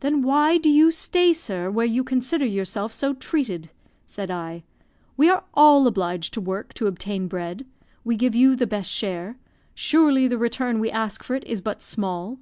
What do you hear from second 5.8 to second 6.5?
obliged to